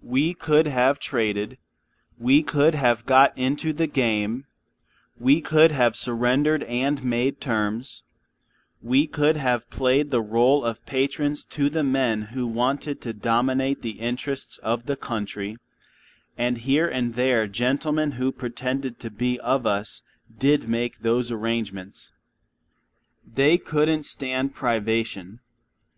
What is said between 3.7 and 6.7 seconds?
the game; we could have surrendered